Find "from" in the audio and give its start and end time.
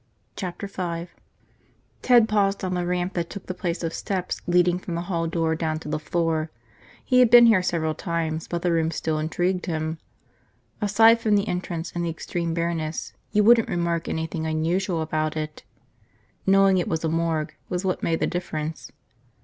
4.79-4.95, 11.21-11.35